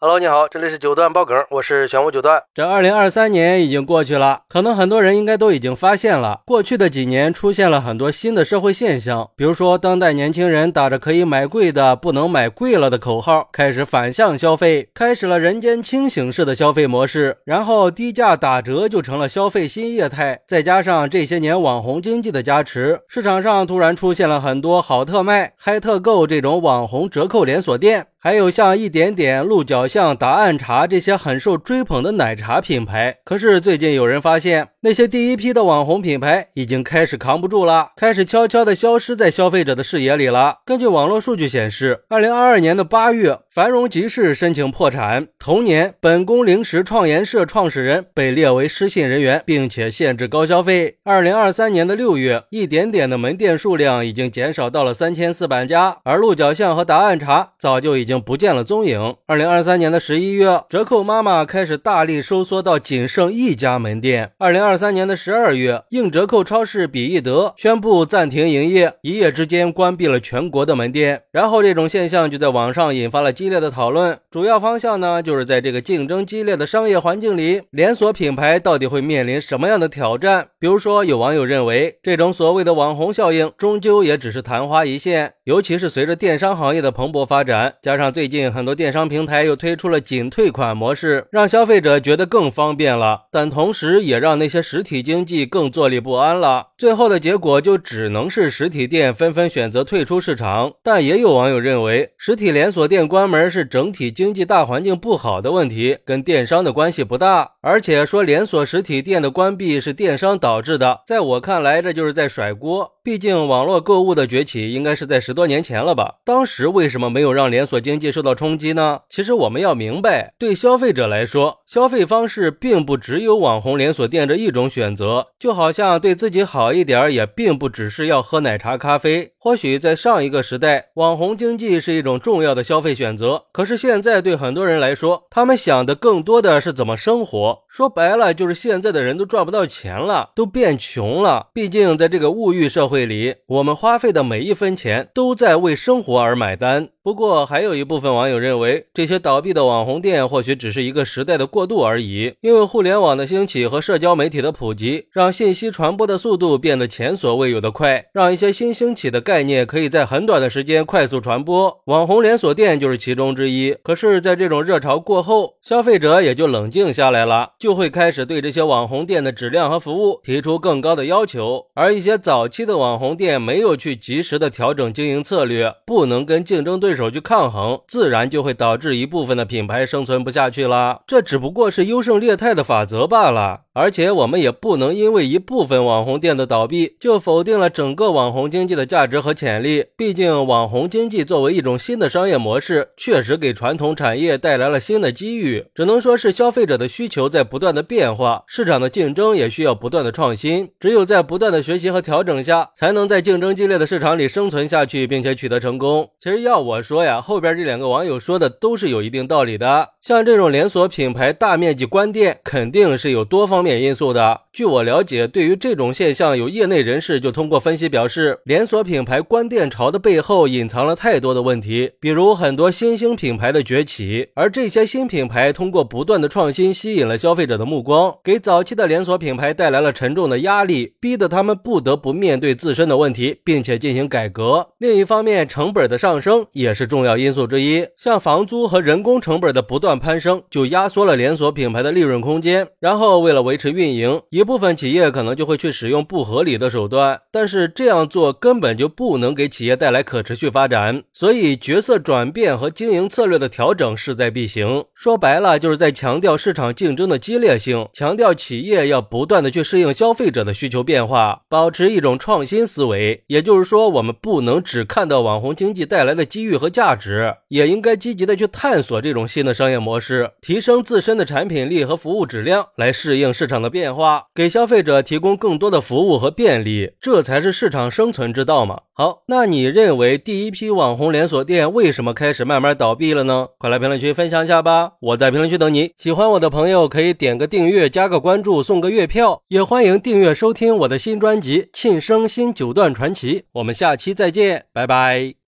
[0.00, 2.40] Hello，你好，这里是九段爆梗，我是玄武九段。
[2.54, 28.06] 这二零二三年已经过去了，可能很多人应该都已经发现了，过去的几年出现了很多新的社会现象，比如说当代年轻人打着可以买贵的不能买贵了的口号，开始反向消费，开始了人间清醒式的消费模式，然后低价打折就成了消费新业态，再加上这些年网红经济的加持，市场上突然出现了很多好特卖、嗨特购这种网红折扣连锁店。
[28.28, 40.58] 还有像一点点、鹿角巷、答案茶这些很受追捧的奶茶品牌，可是最近有人发现，那些第一批的网红品牌已经开始扛不住了，开始悄悄地消失在消费者的视野里了。
[40.64, 50.96] 根据网络数据显示，二零二二年的八月，繁荣集市申请破产，同年，本宫零食创研社创始人被列为失信人员，并且限制高消费。
[51.04, 58.08] 二零二三年的六月，一点点的门店数量已经减少到了三千四百家，而鹿角巷和答案茶早就已。
[58.08, 59.16] 经不见了踪影。
[59.26, 64.30] 二零二三年的十一月，折扣妈妈开始大力收缩到仅剩一家门店。
[64.38, 71.22] 二零二二三年的十二月，硬折扣超市比易德宣布暂停营业，一夜之间关闭了全国的门店。
[71.32, 74.18] 然后这种现象就在网上引发了激烈的讨论。
[74.30, 80.48] 主要方向呢，就是在这个竞争激烈的商业环境里，连锁品牌到底会面临什么样的挑战？
[80.58, 85.32] 比如说，有网友认为，这种所谓的网红效应，终究也只是昙花一现。
[85.44, 96.68] 尤其是随着电商行业的蓬勃发展，加上最近很多电商平台又推出了仅退款模式，让消费者觉得更方便了，但同时也让那些实体经济更坐立不安了。
[96.76, 100.72] 最后的结果就只能是实体店纷纷选择退出市场。
[100.82, 107.52] 但也有网友认为，实体连锁店关门是整体经济大环境不好的问题，跟电商的关系不大。
[107.60, 112.92] 而且说连锁实体店的关闭是电商导致的，在我看来，这就是在甩锅。
[113.02, 116.16] 毕竟网络购物的崛起应该是在十多年前了吧？
[116.24, 119.00] 当时为什么没有让连锁经济受到冲击呢？
[119.08, 125.28] 其实我们要明白，对消费者来说，消费方式并不只有网红连锁店这一种选择。
[125.38, 129.30] 就好像对自己好一点，也并不只是要喝奶茶咖啡。
[129.38, 133.44] 或许在上一个时代，网红经济是一种重要的消费选择。
[133.52, 137.60] 可是现在对很多人来说，他们想的更多的是怎么生活。
[137.68, 141.46] 说白了，就是现在的人都赚不到钱了，都变穷了。
[141.54, 142.88] 毕竟在这个物欲社。
[142.88, 146.88] 会里，我们花费的每一分钱都在为生活而买单。
[147.08, 152.34] 不过，还有一部分网友认为，这些倒闭的网红店或许只是一个时代的过渡而已。
[152.42, 161.80] 因为互联网的兴起和社交媒体的普及，让信息传播的速度变得前所未有的快，让一些新兴起的概念可以在很短的时间快速传播。
[161.86, 163.74] 网红连锁店就是其中之一。
[163.82, 171.68] 可是，在这种热潮过后，消费者也就冷静下来了，就会开始对这些网红店的质量和服务提出更高的要求。
[171.72, 181.02] 而一些早期的网红店没有去及时的调整经营策略，不能跟竞争对手手去抗衡，自然就会导致一部分的品牌生存不下去了。
[181.06, 183.60] 这只不过是优胜劣汰的法则罢了。
[183.78, 189.84] 而且我们也不能因为一部分网红店的倒闭，就否定了整个网红经济的价值和潜力。
[189.96, 195.66] 毕竟，网红经济作为一种新的商业模式，确实给传统产业带来了新的机遇。
[195.76, 200.70] 只能说是消费者的需求在不断的变化，市场的竞争也需要不断的创新。
[200.80, 206.10] 只有在不断的学习和调整下，才能在竞争激烈的市场里生存下去，并且取得成功。
[206.20, 209.90] 其实要我说呀，后边这两个网友说的都是有一定道理的。
[210.02, 213.67] 像这种连锁品牌大面积关店，肯定是有多方面。
[213.68, 214.47] 点因素的。
[214.58, 234.70] 据我了解，对于这种现象，有业内人士就通过分析表示，连锁品牌关店潮的背后隐藏了太多的问题，比如很多新兴品牌的崛起，而这些新品牌通过不断的创新，吸引了消费者的目光，给早期的连锁品牌带来了沉重的压力，逼得他们不得不面对自身的问题，并且进行改革。
[234.78, 242.66] 另一方面，成本的上升也是重要因素之一，像房租和人工成本的不断攀升，就压缩了连锁品牌的利润空间。
[242.80, 251.02] 然后为了维持运营，一部分企业可能就会去使用不合理的手段，但是这样做根本就不能给企业带来可持续发展。
[251.12, 254.86] 所以，角色转变和经营策略的调整势在必行。
[254.94, 263.22] 说白了，就是在强调市场竞争的激烈性，强调企业要不断的去适应消费者的需求变化，保持一种创新思维。
[263.26, 274.24] 也就是说，我们不能只看到网红经济带来的机遇和价值，也应该积极的去探索这种新的商业模式，提升自身的产品力和服务质量，来适应市场的变化。
[274.38, 278.82] 给消费者提供更多的服务和便利，这才是市场生存之道嘛。
[278.92, 283.48] 好，那你认为第一批网红连锁店为什么开始慢慢倒闭了呢？
[283.58, 285.90] 快来评论区分享一下吧，我在评论区等你。
[285.98, 293.40] 喜欢我的朋友可以点个订阅，加个关注，送个月票，也欢迎订阅收听我的新专辑《庆生新九段传奇》。
[293.54, 295.38] 我们下期再见，拜拜。